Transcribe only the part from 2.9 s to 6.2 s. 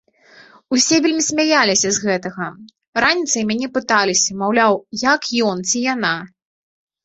раніцай мяне пыталіся, маўляў, як ён, ці яна?